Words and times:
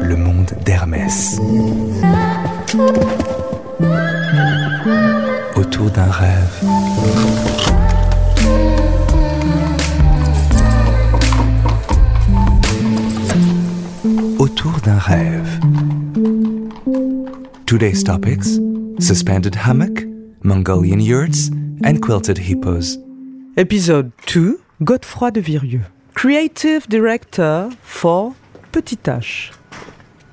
Le 0.00 0.16
monde 0.16 0.50
d'Hermès. 0.64 1.38
Autour 5.56 5.90
d'un 5.90 6.10
rêve. 6.10 6.64
Autour 14.38 14.80
d'un 14.84 14.98
rêve. 14.98 15.60
Today's 17.66 18.02
topics 18.02 18.58
suspended 18.98 19.54
hammock, 19.54 20.04
Mongolian 20.42 21.00
yurts, 21.00 21.50
and 21.84 22.00
quilted 22.00 22.38
hippos. 22.38 22.98
Épisode 23.56 24.10
2 24.26 24.58
Godefroy 24.82 25.30
de 25.30 25.40
Virieux, 25.40 25.84
Creative 26.14 26.88
Director 26.88 27.68
for 27.82 28.34
Petit 28.72 28.98
H. 29.06 29.52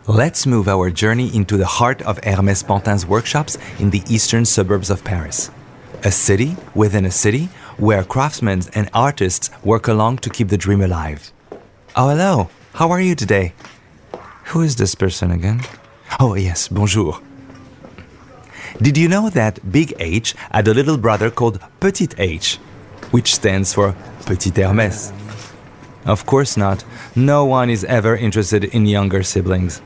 Let's 0.09 0.47
move 0.47 0.67
our 0.67 0.89
journey 0.89 1.29
into 1.35 1.55
the 1.55 1.67
heart 1.67 2.01
of 2.01 2.19
Hermès 2.21 2.63
Pantin's 2.63 3.05
workshops 3.05 3.59
in 3.77 3.91
the 3.91 4.01
eastern 4.09 4.43
suburbs 4.43 4.89
of 4.89 5.03
Paris. 5.03 5.51
A 6.03 6.11
city 6.11 6.57
within 6.73 7.05
a 7.05 7.11
city 7.11 7.47
where 7.77 8.03
craftsmen 8.03 8.63
and 8.73 8.89
artists 8.91 9.51
work 9.63 9.87
along 9.87 10.17
to 10.25 10.31
keep 10.31 10.47
the 10.47 10.57
dream 10.57 10.81
alive. 10.81 11.31
Oh, 11.95 12.09
hello. 12.09 12.49
How 12.73 12.89
are 12.89 12.99
you 12.99 13.13
today? 13.13 13.53
Who 14.45 14.61
is 14.61 14.77
this 14.77 14.95
person 14.95 15.29
again? 15.29 15.61
Oh, 16.19 16.33
yes, 16.33 16.69
bonjour. 16.69 17.21
Did 18.81 18.97
you 18.97 19.07
know 19.07 19.29
that 19.29 19.71
Big 19.71 19.93
H 19.99 20.33
had 20.51 20.67
a 20.67 20.73
little 20.73 20.97
brother 20.97 21.29
called 21.29 21.59
Petit 21.79 22.09
H, 22.17 22.55
which 23.11 23.35
stands 23.35 23.75
for 23.75 23.95
Petit 24.25 24.49
Hermès? 24.49 25.13
Of 26.07 26.25
course 26.25 26.57
not. 26.57 26.83
No 27.15 27.45
one 27.45 27.69
is 27.69 27.83
ever 27.83 28.15
interested 28.15 28.63
in 28.63 28.87
younger 28.87 29.21
siblings. 29.21 29.83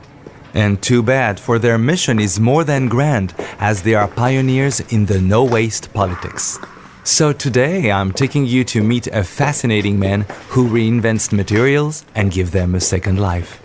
And 0.54 0.82
too 0.82 1.02
bad, 1.02 1.40
for 1.40 1.58
their 1.60 1.78
mission 1.78 2.20
is 2.20 2.40
more 2.40 2.64
than 2.64 2.88
grand, 2.88 3.34
as 3.60 3.82
they 3.82 3.96
are 3.96 4.08
pioneers 4.08 4.80
in 4.92 5.06
the 5.06 5.20
no 5.20 5.44
waste 5.44 5.92
politics. 5.94 6.60
So 7.04 7.34
today 7.34 7.92
I'm 7.92 8.12
taking 8.12 8.46
you 8.46 8.64
to 8.66 8.82
meet 8.82 9.08
a 9.08 9.24
fascinating 9.24 10.00
man 10.00 10.26
who 10.50 10.70
reinvents 10.70 11.34
materials 11.34 12.06
and 12.16 12.32
give 12.32 12.52
them 12.52 12.76
a 12.76 12.80
second 12.80 13.20
life. 13.20 13.60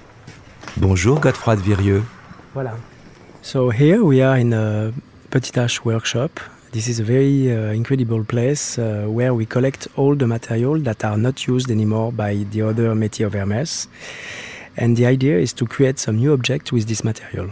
Bonjour 0.76 1.20
Godefroy 1.20 1.56
de 1.56 1.62
Virieu. 1.62 2.02
Voilà. 2.54 2.76
So 3.42 3.70
here 3.70 4.02
we 4.02 4.22
are 4.22 4.36
in 4.36 4.52
a 4.52 4.92
Petit 5.30 5.80
workshop. 5.84 6.40
This 6.72 6.88
is 6.88 7.00
a 7.00 7.04
very 7.04 7.50
uh, 7.50 7.72
incredible 7.72 8.24
place 8.24 8.78
uh, 8.78 9.06
where 9.06 9.32
we 9.32 9.46
collect 9.46 9.88
all 9.96 10.14
the 10.14 10.26
material 10.26 10.78
that 10.80 11.04
are 11.04 11.16
not 11.16 11.46
used 11.46 11.70
anymore 11.70 12.12
by 12.12 12.44
the 12.50 12.62
other 12.62 12.94
métier 12.94 13.26
of 13.26 13.34
Hermès. 13.34 13.86
And 14.78 14.96
the 14.96 15.06
idea 15.06 15.38
is 15.38 15.52
to 15.54 15.66
create 15.66 15.98
some 15.98 16.16
new 16.16 16.32
objects 16.32 16.70
with 16.70 16.86
this 16.86 17.02
material. 17.02 17.50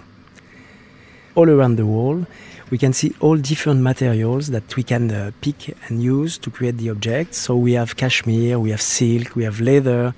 All 1.35 1.51
around 1.51 1.75
the 1.75 1.85
wall, 1.85 2.25
we 2.71 2.79
can 2.79 2.93
see 2.93 3.15
all 3.19 3.37
different 3.37 3.81
materials 3.83 4.47
that 4.49 4.77
we 4.77 4.85
can 4.85 5.11
uh, 5.11 5.33
pick 5.41 5.77
and 5.89 6.01
use 6.01 6.39
to 6.39 6.51
create 6.51 6.79
the 6.79 6.89
objects. 6.89 7.39
So 7.39 7.57
we 7.57 7.73
have 7.73 7.97
cashmere, 7.97 8.61
we 8.61 8.71
have 8.71 8.81
silk, 8.81 9.35
we 9.35 9.43
have 9.43 9.61
leather, 9.61 10.15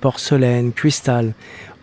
porcelain, 0.00 0.72
crystal. 0.72 1.34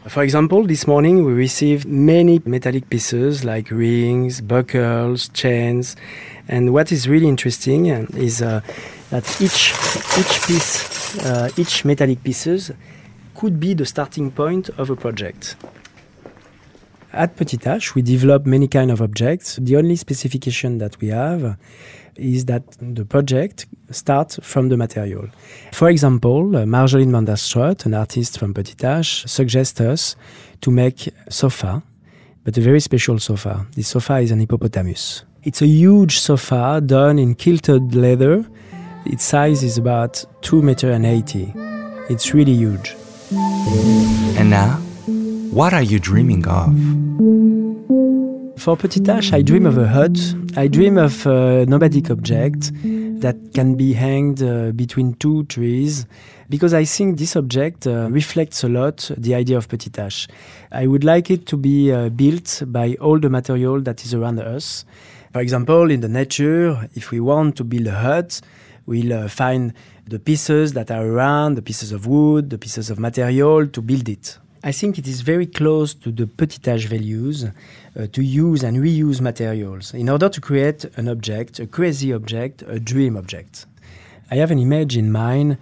For 0.07 0.23
example, 0.23 0.63
this 0.63 0.87
morning 0.87 1.25
we 1.25 1.33
received 1.33 1.85
many 1.85 2.41
metallic 2.45 2.89
pieces 2.89 3.43
like 3.43 3.69
rings, 3.69 4.39
buckles, 4.39 5.27
chains. 5.29 5.97
And 6.47 6.73
what 6.73 6.93
is 6.93 7.07
really 7.09 7.27
interesting 7.27 7.87
is 7.87 8.41
uh, 8.41 8.61
that 9.09 9.25
each, 9.41 9.73
each 10.17 10.47
piece, 10.47 11.19
uh, 11.25 11.49
each 11.57 11.83
metallic 11.83 12.23
pieces 12.23 12.71
could 13.39 13.57
be 13.57 13.73
the 13.73 13.85
starting 13.85 14.29
point 14.29 14.67
of 14.77 14.89
a 14.89 14.95
project. 14.97 15.55
At 17.13 17.37
Petit 17.37 17.57
H, 17.65 17.95
we 17.95 18.01
develop 18.01 18.45
many 18.45 18.67
kind 18.67 18.91
of 18.91 19.01
objects. 19.01 19.55
The 19.61 19.77
only 19.77 19.95
specification 19.95 20.79
that 20.79 20.99
we 20.99 21.07
have 21.07 21.57
is 22.17 22.45
that 22.45 22.63
the 22.81 23.05
project 23.05 23.65
starts 23.91 24.39
from 24.43 24.67
the 24.67 24.75
material. 24.75 25.29
For 25.71 25.89
example, 25.89 26.53
uh, 26.53 26.65
Marjolaine 26.65 27.11
van 27.11 27.23
der 27.23 27.37
Stroot, 27.37 27.85
an 27.85 27.93
artist 27.93 28.37
from 28.37 28.53
Petit 28.53 28.85
H, 28.85 29.23
suggests 29.25 29.79
us 29.79 30.17
to 30.59 30.69
make 30.69 31.07
a 31.07 31.31
sofa, 31.31 31.81
but 32.43 32.57
a 32.57 32.61
very 32.61 32.81
special 32.81 33.19
sofa. 33.19 33.65
This 33.73 33.87
sofa 33.87 34.17
is 34.17 34.31
an 34.31 34.41
hippopotamus. 34.41 35.23
It's 35.43 35.61
a 35.61 35.67
huge 35.67 36.19
sofa 36.19 36.81
done 36.85 37.17
in 37.17 37.35
quilted 37.35 37.95
leather. 37.95 38.45
Its 39.05 39.23
size 39.23 39.63
is 39.63 39.77
about 39.77 40.25
2 40.41 40.61
meter 40.61 40.91
and 40.91 41.05
80. 41.05 41.53
It's 42.09 42.33
really 42.33 42.53
huge. 42.53 42.95
And 43.31 44.49
now, 44.49 44.77
what 45.51 45.71
are 45.71 45.83
you 45.83 45.99
dreaming 45.99 46.47
of? 46.47 46.73
For 48.59 48.75
Petit 48.75 49.07
I 49.31 49.43
dream 49.43 49.67
of 49.67 49.77
a 49.77 49.87
hut. 49.87 50.17
I 50.57 50.67
dream 50.67 50.97
of 50.97 51.27
a 51.27 51.65
nomadic 51.67 52.09
object 52.09 52.71
that 53.21 53.35
can 53.53 53.75
be 53.75 53.93
hanged 53.93 54.41
uh, 54.41 54.71
between 54.71 55.13
two 55.15 55.43
trees 55.43 56.07
because 56.49 56.73
I 56.73 56.85
think 56.85 57.19
this 57.19 57.35
object 57.35 57.85
uh, 57.85 58.09
reflects 58.09 58.63
a 58.63 58.69
lot 58.69 59.11
the 59.15 59.35
idea 59.35 59.57
of 59.57 59.69
Petit. 59.69 59.91
I 60.71 60.87
would 60.87 61.03
like 61.03 61.29
it 61.29 61.45
to 61.47 61.57
be 61.57 61.91
uh, 61.91 62.09
built 62.09 62.63
by 62.65 62.95
all 62.99 63.19
the 63.19 63.29
material 63.29 63.79
that 63.81 64.03
is 64.03 64.15
around 64.15 64.39
us. 64.39 64.85
For 65.33 65.41
example, 65.41 65.91
in 65.91 66.01
the 66.01 66.09
nature, 66.09 66.89
if 66.95 67.11
we 67.11 67.19
want 67.19 67.57
to 67.57 67.63
build 67.63 67.85
a 67.85 67.91
hut, 67.91 68.41
we'll 68.89 69.13
uh, 69.13 69.27
find 69.27 69.71
the 70.07 70.17
pieces 70.17 70.73
that 70.73 70.89
are 70.89 71.05
around, 71.05 71.53
the 71.53 71.61
pieces 71.61 71.91
of 71.91 72.07
wood, 72.07 72.49
the 72.49 72.57
pieces 72.57 72.89
of 72.89 72.97
material 72.97 73.67
to 73.67 73.81
build 73.81 74.09
it. 74.09 74.39
I 74.63 74.71
think 74.71 74.97
it 74.97 75.07
is 75.07 75.21
very 75.21 75.45
close 75.45 75.93
to 75.93 76.11
the 76.11 76.25
Petit 76.25 76.69
H 76.69 76.87
values 76.87 77.45
uh, 77.45 78.07
to 78.11 78.21
use 78.21 78.63
and 78.63 78.77
reuse 78.77 79.21
materials 79.21 79.93
in 79.93 80.09
order 80.09 80.27
to 80.27 80.41
create 80.41 80.85
an 80.97 81.07
object, 81.07 81.59
a 81.59 81.67
crazy 81.67 82.11
object, 82.11 82.63
a 82.63 82.79
dream 82.79 83.15
object. 83.15 83.67
I 84.31 84.35
have 84.35 84.49
an 84.49 84.59
image 84.59 84.97
in 84.97 85.11
mind, 85.11 85.57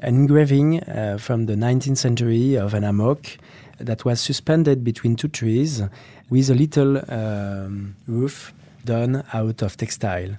an 0.00 0.14
engraving 0.14 0.80
uh, 0.80 1.16
from 1.18 1.46
the 1.46 1.54
19th 1.54 1.96
century 1.96 2.54
of 2.54 2.74
an 2.74 2.82
hammock 2.82 3.38
that 3.78 4.04
was 4.04 4.20
suspended 4.20 4.84
between 4.84 5.16
two 5.16 5.28
trees 5.28 5.82
with 6.28 6.50
a 6.50 6.54
little 6.54 6.98
um, 7.10 7.96
roof 8.06 8.52
done 8.84 9.24
out 9.32 9.62
of 9.62 9.76
textile. 9.76 10.38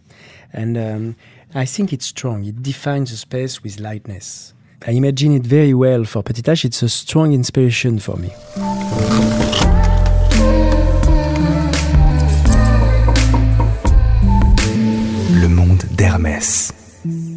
And 0.52 0.78
um, 0.78 1.16
I 1.56 1.66
think 1.66 1.94
it's 1.94 2.08
strong, 2.08 2.46
it 2.46 2.62
defines 2.62 3.12
the 3.12 3.18
space 3.18 3.64
with 3.64 3.80
lightness. 3.80 4.54
I 4.86 4.92
imagine 4.92 5.34
it 5.34 5.44
very 5.44 5.74
well 5.74 6.04
for 6.04 6.24
Petit 6.24 6.52
H. 6.52 6.66
It's 6.66 6.84
a 6.84 6.90
strong 6.90 7.32
inspiration 7.34 8.00
for 8.00 8.18
me. 8.18 8.32
Le 15.42 15.48
monde 15.48 15.84
d'Hermès. 15.96 16.74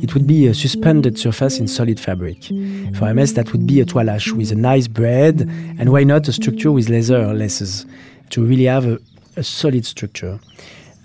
It 0.02 0.14
would 0.14 0.26
be 0.26 0.46
a 0.46 0.54
suspended 0.54 1.18
surface 1.18 1.58
in 1.58 1.68
solid 1.68 2.00
fabric. 2.00 2.44
For 2.44 3.06
Hermès, 3.06 3.34
that 3.34 3.52
would 3.52 3.66
be 3.66 3.80
a 3.80 3.84
toile 3.84 4.10
H 4.10 4.32
with 4.32 4.50
a 4.50 4.56
nice 4.56 4.88
braid, 4.88 5.42
and 5.78 5.90
why 5.90 6.04
not 6.04 6.26
a 6.28 6.32
structure 6.32 6.72
with 6.72 6.88
leather 6.88 7.32
laces 7.32 7.86
to 8.30 8.44
really 8.44 8.64
have 8.64 8.86
a, 8.86 8.98
a 9.36 9.42
solid 9.44 9.86
structure. 9.86 10.40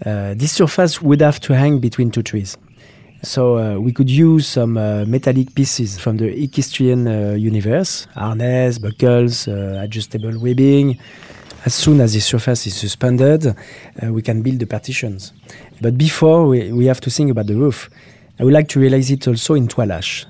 Uh, 0.06 0.34
this 0.36 0.54
surface 0.54 1.02
would 1.02 1.22
have 1.22 1.40
to 1.40 1.54
hang 1.54 1.80
between 1.80 2.10
two 2.12 2.24
trees. 2.24 2.58
So 3.24 3.58
uh, 3.58 3.80
we 3.80 3.94
could 3.94 4.10
use 4.10 4.48
some 4.48 4.78
uh, 4.78 5.06
metallic 5.06 5.54
pieces 5.54 6.00
from 6.00 6.18
the 6.18 6.28
equestrian 6.44 7.08
uh, 7.08 7.34
universe, 7.34 8.08
harness, 8.16 8.80
buckles, 8.80 9.48
uh, 9.48 9.80
adjustable 9.80 10.40
webbing. 10.40 10.98
As 11.64 11.76
soon 11.76 12.02
as 12.02 12.14
the 12.14 12.20
surface 12.20 12.66
is 12.66 12.76
suspended, 12.76 13.46
uh, 13.46 14.12
we 14.12 14.24
can 14.24 14.42
build 14.42 14.58
the 14.58 14.66
partitions. 14.66 15.34
But 15.80 16.00
before, 16.00 16.48
we, 16.48 16.72
we 16.72 16.86
have 16.86 17.00
to 17.02 17.12
think 17.12 17.30
about 17.30 17.46
the 17.46 17.56
roof. 17.56 17.92
I 18.40 18.44
would 18.44 18.54
like 18.54 18.68
to 18.70 18.80
realize 18.80 19.12
it 19.12 19.28
also 19.28 19.54
in 19.54 19.68
toile 19.68 19.94
H, 19.94 20.26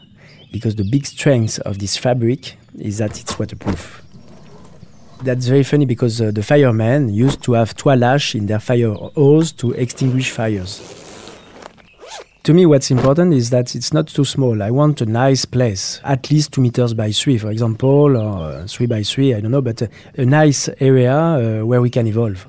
because 0.52 0.76
the 0.76 0.84
big 0.84 1.06
strength 1.06 1.60
of 1.60 1.80
this 1.80 1.96
fabric 1.96 2.58
is 2.78 2.98
that 2.98 3.18
it's 3.22 3.40
waterproof. 3.40 4.02
That's 5.24 5.46
very 5.46 5.64
funny 5.64 5.86
because 5.86 6.20
uh, 6.20 6.32
the 6.32 6.42
firemen 6.42 7.10
used 7.10 7.44
to 7.44 7.54
have 7.54 7.76
toile 7.76 8.04
H 8.04 8.34
in 8.34 8.48
their 8.48 8.60
fire 8.60 8.92
hose 8.94 9.52
to 9.54 9.72
extinguish 9.74 10.32
fires. 10.32 10.82
To 12.44 12.54
me, 12.54 12.66
what's 12.66 12.90
important 12.90 13.36
is 13.36 13.52
that 13.52 13.76
it's 13.76 13.94
not 13.94 14.08
too 14.08 14.26
small. 14.26 14.64
I 14.64 14.72
want 14.72 15.00
a 15.00 15.06
nice 15.06 15.46
place, 15.46 16.02
at 16.04 16.32
least 16.32 16.54
two 16.54 16.62
meters 16.62 16.96
by 16.96 17.12
three, 17.12 17.38
for 17.38 17.52
example, 17.52 18.18
or 18.18 18.52
uh, 18.52 18.68
three 18.68 18.88
by 18.88 19.04
three, 19.04 19.36
I 19.36 19.42
don't 19.42 19.52
know, 19.52 19.62
but 19.62 19.84
a, 19.84 19.90
a 20.18 20.26
nice 20.26 20.68
area 20.80 21.16
uh, 21.16 21.66
where 21.68 21.82
we 21.82 21.92
can 21.92 22.08
evolve. 22.08 22.48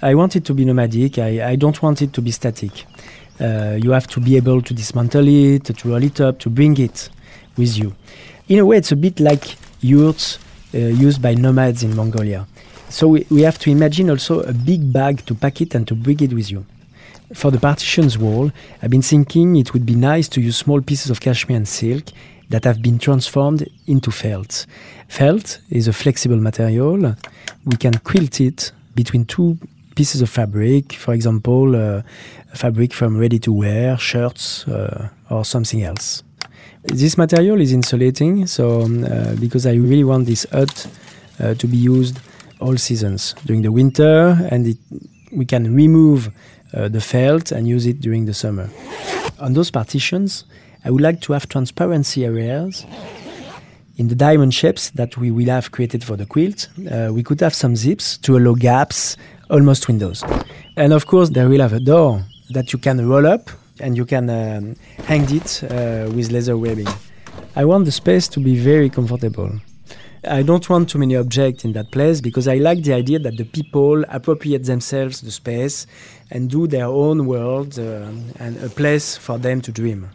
I 0.00 0.14
want 0.14 0.36
it 0.36 0.46
to 0.46 0.54
be 0.54 0.64
nomadic. 0.64 1.18
I, 1.18 1.50
I 1.50 1.56
don't 1.56 1.82
want 1.82 2.00
it 2.00 2.14
to 2.14 2.22
be 2.22 2.30
static. 2.30 2.86
Uh, 3.38 3.76
you 3.78 3.90
have 3.90 4.06
to 4.06 4.20
be 4.20 4.36
able 4.36 4.62
to 4.62 4.72
dismantle 4.72 5.28
it, 5.28 5.64
to 5.66 5.88
roll 5.88 6.02
it 6.02 6.18
up, 6.22 6.38
to 6.38 6.48
bring 6.48 6.78
it 6.78 7.10
with 7.58 7.76
you. 7.76 7.94
In 8.48 8.58
a 8.58 8.64
way, 8.64 8.78
it's 8.78 8.92
a 8.92 8.96
bit 8.96 9.20
like 9.20 9.56
yurts 9.82 10.38
uh, 10.38 10.40
used 10.78 11.22
by 11.22 11.34
nomads 11.34 11.82
in 11.82 11.94
Mongolia. 11.94 12.46
So 12.88 13.08
we, 13.08 13.26
we 13.30 13.42
have 13.42 13.58
to 13.60 13.70
imagine 13.70 14.10
also 14.10 14.40
a 14.40 14.52
big 14.52 14.92
bag 14.92 15.24
to 15.26 15.34
pack 15.34 15.60
it 15.60 15.74
and 15.74 15.86
to 15.88 15.94
bring 15.94 16.20
it 16.20 16.32
with 16.32 16.50
you. 16.50 16.64
For 17.32 17.50
the 17.50 17.58
partitions 17.58 18.18
wall, 18.18 18.52
I've 18.82 18.90
been 18.90 19.02
thinking 19.02 19.56
it 19.56 19.72
would 19.72 19.86
be 19.86 19.94
nice 19.94 20.28
to 20.28 20.40
use 20.40 20.56
small 20.56 20.80
pieces 20.80 21.10
of 21.10 21.20
cashmere 21.20 21.56
and 21.56 21.66
silk 21.66 22.04
that 22.50 22.64
have 22.64 22.82
been 22.82 22.98
transformed 22.98 23.68
into 23.86 24.10
felt. 24.10 24.66
Felt 25.08 25.58
is 25.70 25.88
a 25.88 25.92
flexible 25.92 26.36
material. 26.36 27.16
We 27.64 27.76
can 27.76 27.94
quilt 27.98 28.40
it 28.40 28.70
between 28.94 29.24
two 29.24 29.58
pieces 29.96 30.20
of 30.22 30.30
fabric, 30.30 30.92
for 30.92 31.14
example, 31.14 31.74
uh, 31.74 32.02
fabric 32.54 32.92
from 32.92 33.18
ready 33.18 33.38
to 33.40 33.52
wear, 33.52 33.96
shirts, 33.96 34.68
uh, 34.68 35.08
or 35.30 35.44
something 35.44 35.82
else. 35.82 36.22
This 36.86 37.16
material 37.16 37.60
is 37.60 37.72
insulating, 37.72 38.46
so 38.46 38.82
um, 38.82 39.04
uh, 39.04 39.34
because 39.40 39.66
I 39.66 39.72
really 39.72 40.04
want 40.04 40.26
this 40.26 40.46
hut 40.52 40.86
uh, 41.40 41.54
to 41.54 41.66
be 41.66 41.78
used 41.78 42.20
all 42.60 42.76
seasons 42.76 43.34
during 43.46 43.62
the 43.62 43.72
winter, 43.72 44.38
and 44.50 44.66
it, 44.66 44.76
we 45.32 45.46
can 45.46 45.74
remove 45.74 46.30
uh, 46.74 46.88
the 46.88 47.00
felt 47.00 47.52
and 47.52 47.66
use 47.66 47.86
it 47.86 48.00
during 48.00 48.26
the 48.26 48.34
summer. 48.34 48.68
On 49.40 49.54
those 49.54 49.70
partitions, 49.70 50.44
I 50.84 50.90
would 50.90 51.00
like 51.00 51.22
to 51.22 51.32
have 51.32 51.48
transparency 51.48 52.26
areas. 52.26 52.84
In 53.96 54.08
the 54.08 54.14
diamond 54.14 54.52
shapes 54.52 54.90
that 54.90 55.16
we 55.16 55.30
will 55.30 55.46
have 55.46 55.70
created 55.70 56.04
for 56.04 56.16
the 56.16 56.26
quilt, 56.26 56.68
uh, 56.90 57.10
we 57.12 57.22
could 57.22 57.40
have 57.40 57.54
some 57.54 57.76
zips 57.76 58.18
to 58.18 58.36
allow 58.36 58.54
gaps, 58.54 59.16
almost 59.48 59.88
windows. 59.88 60.22
And 60.76 60.92
of 60.92 61.06
course, 61.06 61.30
there 61.30 61.48
will 61.48 61.60
have 61.60 61.72
a 61.72 61.80
door 61.80 62.24
that 62.50 62.74
you 62.74 62.78
can 62.78 63.08
roll 63.08 63.26
up 63.26 63.50
and 63.80 63.96
you 63.96 64.04
can 64.04 64.30
um, 64.30 64.76
hang 65.04 65.24
it 65.34 65.62
uh, 65.64 66.10
with 66.14 66.30
leather 66.30 66.56
webbing. 66.56 66.88
I 67.56 67.64
want 67.64 67.84
the 67.84 67.92
space 67.92 68.28
to 68.28 68.40
be 68.40 68.56
very 68.56 68.90
comfortable. 68.90 69.50
I 70.26 70.42
don't 70.42 70.68
want 70.70 70.88
too 70.88 70.98
many 70.98 71.16
objects 71.16 71.64
in 71.64 71.72
that 71.74 71.90
place 71.90 72.20
because 72.20 72.48
I 72.48 72.56
like 72.56 72.82
the 72.82 72.94
idea 72.94 73.18
that 73.18 73.36
the 73.36 73.44
people 73.44 74.04
appropriate 74.08 74.64
themselves 74.64 75.20
the 75.20 75.30
space 75.30 75.86
and 76.30 76.48
do 76.48 76.66
their 76.66 76.86
own 76.86 77.26
world 77.26 77.78
uh, 77.78 78.08
and 78.38 78.56
a 78.62 78.70
place 78.70 79.16
for 79.16 79.38
them 79.38 79.60
to 79.62 79.72
dream. 79.72 80.08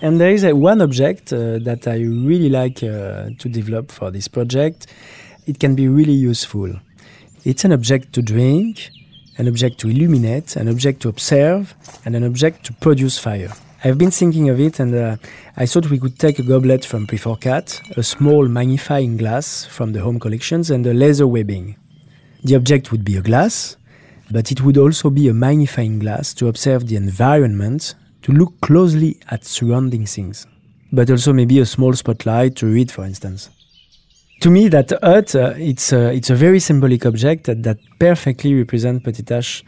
And 0.00 0.20
there 0.20 0.30
is 0.30 0.44
a, 0.44 0.54
one 0.54 0.80
object 0.80 1.32
uh, 1.32 1.58
that 1.58 1.86
I 1.86 1.96
really 1.96 2.48
like 2.48 2.82
uh, 2.82 3.30
to 3.38 3.48
develop 3.48 3.90
for 3.90 4.10
this 4.10 4.28
project. 4.28 4.86
It 5.46 5.58
can 5.58 5.74
be 5.74 5.88
really 5.88 6.12
useful. 6.12 6.72
It's 7.44 7.64
an 7.64 7.72
object 7.72 8.12
to 8.14 8.22
drink, 8.22 8.90
an 9.40 9.48
object 9.48 9.78
to 9.78 9.88
illuminate, 9.88 10.54
an 10.56 10.68
object 10.68 11.00
to 11.00 11.08
observe, 11.08 11.74
and 12.04 12.14
an 12.14 12.24
object 12.24 12.62
to 12.66 12.74
produce 12.74 13.18
fire. 13.18 13.50
I've 13.82 13.96
been 13.96 14.10
thinking 14.10 14.50
of 14.50 14.60
it, 14.60 14.78
and 14.78 14.94
uh, 14.94 15.16
I 15.56 15.64
thought 15.64 15.88
we 15.88 15.98
could 15.98 16.18
take 16.18 16.38
a 16.38 16.42
goblet 16.42 16.84
from 16.84 17.06
Puiforcat, 17.06 17.96
a 17.96 18.02
small 18.02 18.46
magnifying 18.48 19.16
glass 19.16 19.64
from 19.64 19.92
the 19.94 20.02
home 20.02 20.20
collections, 20.20 20.70
and 20.70 20.86
a 20.86 20.92
laser 20.92 21.26
webbing. 21.26 21.76
The 22.44 22.54
object 22.54 22.92
would 22.92 23.02
be 23.02 23.16
a 23.16 23.22
glass, 23.22 23.78
but 24.30 24.52
it 24.52 24.60
would 24.60 24.76
also 24.76 25.08
be 25.08 25.26
a 25.28 25.32
magnifying 25.32 25.98
glass 25.98 26.34
to 26.34 26.48
observe 26.48 26.86
the 26.86 26.96
environment, 26.96 27.94
to 28.22 28.32
look 28.32 28.60
closely 28.60 29.18
at 29.30 29.46
surrounding 29.46 30.04
things, 30.04 30.46
but 30.92 31.10
also 31.10 31.32
maybe 31.32 31.58
a 31.60 31.64
small 31.64 31.94
spotlight 31.94 32.56
to 32.56 32.66
read, 32.66 32.92
for 32.92 33.06
instance. 33.06 33.48
To 34.40 34.50
me, 34.50 34.68
that 34.68 34.90
hut, 35.02 35.34
uh, 35.34 35.52
it's, 35.58 35.92
a, 35.92 36.14
it's 36.14 36.30
a 36.30 36.34
very 36.34 36.60
symbolic 36.60 37.04
object 37.04 37.44
that, 37.44 37.62
that 37.62 37.76
perfectly 37.98 38.54
represents 38.54 39.04
Petit 39.04 39.34
H 39.34 39.62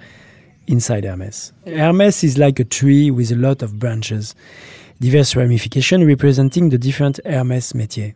inside 0.67 1.05
Hermes. 1.05 1.53
Hermes 1.67 2.25
is 2.25 2.39
like 2.39 2.59
a 2.59 2.65
tree 2.65 3.11
with 3.11 3.31
a 3.33 3.37
lot 3.37 3.61
of 3.63 3.79
branches, 3.79 4.35
diverse 4.99 5.37
ramifications 5.37 6.07
representing 6.07 6.71
the 6.71 6.79
different 6.79 7.21
Hermes 7.27 7.75
métiers. 7.75 8.15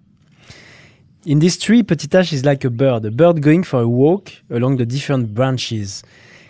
In 1.27 1.41
this 1.41 1.59
tree, 1.59 1.83
Petit 1.83 2.17
H 2.17 2.33
is 2.33 2.43
like 2.47 2.65
a 2.65 2.71
bird, 2.71 3.05
a 3.05 3.11
bird 3.11 3.43
going 3.43 3.63
for 3.63 3.83
a 3.83 3.89
walk 3.89 4.33
along 4.49 4.79
the 4.79 4.87
different 4.87 5.35
branches, 5.35 6.03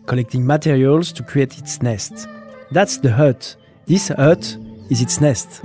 collecting 0.06 0.46
materials 0.46 1.10
to 1.14 1.24
create 1.24 1.58
its 1.58 1.82
nest. 1.82 2.28
That's 2.70 2.98
the 2.98 3.12
hut. 3.12 3.56
This 3.86 4.08
hut 4.08 4.56
is 4.88 5.02
its 5.02 5.20
nest. 5.20 5.62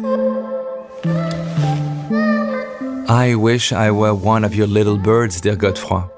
I 3.11 3.35
wish 3.35 3.73
I 3.73 3.91
were 3.91 4.15
one 4.15 4.45
of 4.45 4.55
your 4.55 4.67
little 4.67 4.97
birds, 4.97 5.41
dear 5.41 5.57
Godefroy. 5.57 6.09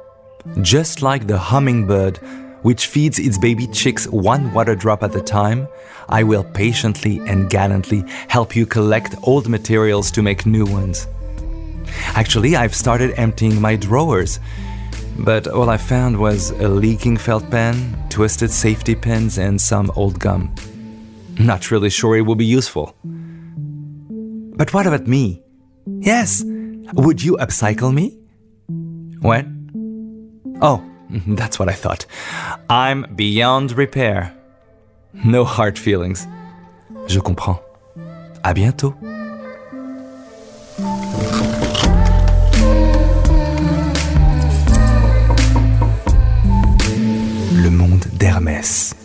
Just 0.62 1.02
like 1.02 1.26
the 1.26 1.40
hummingbird, 1.40 2.18
which 2.62 2.86
feeds 2.86 3.18
its 3.18 3.40
baby 3.40 3.66
chicks 3.66 4.06
one 4.10 4.54
water 4.54 4.76
drop 4.76 5.02
at 5.02 5.16
a 5.16 5.20
time, 5.20 5.68
I 6.08 6.22
will 6.22 6.44
patiently 6.44 7.18
and 7.26 7.50
gallantly 7.50 8.04
help 8.28 8.56
you 8.56 8.68
collect 8.68 9.16
old 9.24 9.50
materials 9.50 10.12
to 10.12 10.22
make 10.22 10.46
new 10.46 10.68
ones. 10.68 11.08
Actually, 12.10 12.56
I've 12.56 12.76
started 12.76 13.16
emptying 13.18 13.60
my 13.60 13.76
drawers, 13.76 14.40
but 15.18 15.48
all 15.48 15.72
I 15.72 15.78
found 15.78 16.20
was 16.20 16.52
a 16.52 16.68
leaking 16.68 17.18
felt 17.18 17.50
pen, 17.50 17.98
twisted 18.12 18.52
safety 18.52 18.94
pins, 18.94 19.40
and 19.40 19.60
some 19.60 19.90
old 19.96 20.20
gum. 20.20 20.54
Not 21.40 21.72
really 21.72 21.90
sure 21.90 22.16
it 22.18 22.22
will 22.22 22.36
be 22.36 22.46
useful. 22.46 22.96
But 23.04 24.76
what 24.76 24.86
about 24.86 25.08
me? 25.08 25.42
Yes, 26.00 26.44
would 26.94 27.24
you 27.24 27.38
upcycle 27.38 27.94
me? 27.94 28.18
What? 29.22 29.46
Oh, 30.62 30.84
that's 31.28 31.60
what 31.60 31.70
I 31.70 31.74
thought. 31.74 32.06
I'm 32.70 33.06
beyond 33.16 33.72
repair. 33.78 34.34
No 35.24 35.44
hard 35.46 35.78
feelings. 35.78 36.28
Je 37.08 37.20
comprends. 37.20 37.60
À 38.44 38.54
bientôt. 38.54 38.94
Le 47.54 47.70
monde 47.70 48.06
d'Hermès. 48.14 48.96